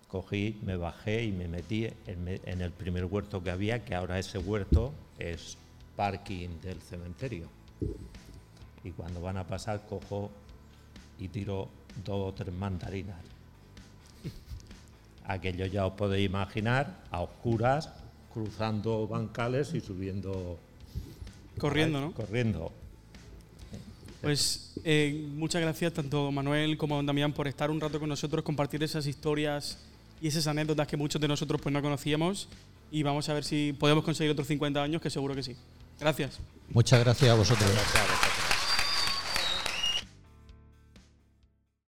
cogí, 0.08 0.60
me 0.63 0.76
bajé 0.76 1.24
y 1.24 1.32
me 1.32 1.48
metí 1.48 1.88
en, 2.06 2.62
el 2.62 2.72
primer 2.72 3.06
huerto 3.06 3.41
que 3.43 3.52
había, 3.52 3.84
que 3.86 3.96
ahora 3.96 4.19
ese 4.19 4.38
huerto 4.38 4.93
es 5.17 5.58
parking 5.96 6.50
del 6.62 6.82
cementerio. 6.82 7.48
Y 8.84 8.91
cuando 8.91 9.22
van 9.22 9.38
a 9.38 9.48
pasar, 9.48 9.86
cojo 9.88 10.30
y 11.19 11.30
tiro 11.30 11.69
dos 12.04 12.30
o 12.30 12.34
tres 12.34 12.54
mandarinas. 12.54 13.33
Aquello 15.25 15.65
ya 15.65 15.86
os 15.86 15.93
podéis 15.93 16.25
imaginar, 16.25 17.03
a 17.12 17.21
oscuras, 17.21 17.89
cruzando 18.33 19.07
bancales 19.07 19.73
y 19.73 19.79
subiendo. 19.79 20.57
Corriendo, 21.57 22.01
¿no? 22.01 22.12
Corriendo. 22.12 22.71
Pues 24.21 24.73
eh, 24.86 25.27
muchas 25.36 25.62
gracias 25.62 25.93
tanto 25.93 26.31
Manuel 26.31 26.77
como 26.77 26.95
don 26.95 27.05
Damián 27.05 27.33
por 27.33 27.47
estar 27.47 27.69
un 27.69 27.81
rato 27.81 27.99
con 27.99 28.07
nosotros, 28.07 28.43
compartir 28.43 28.81
esas 28.81 29.05
historias 29.05 29.77
y 30.21 30.29
esas 30.29 30.47
anécdotas 30.47 30.88
que 30.88 30.95
muchos 30.95 31.21
de 31.21 31.27
nosotros 31.27 31.59
pues 31.62 31.73
no 31.73 31.81
conocíamos 31.81 32.47
y 32.89 33.03
vamos 33.03 33.27
a 33.27 33.33
ver 33.33 33.43
si 33.43 33.75
podemos 33.77 34.03
conseguir 34.03 34.31
otros 34.31 34.47
50 34.47 34.81
años, 34.81 35.01
que 35.01 35.09
seguro 35.09 35.36
que 35.36 35.43
sí. 35.43 35.55
Gracias. 35.99 36.39
Muchas 36.69 36.99
gracias 36.99 37.31
a 37.31 37.33
vosotros. 37.33 37.69
Gracias 37.69 37.95
a 37.97 38.01
vosotros. 38.01 38.33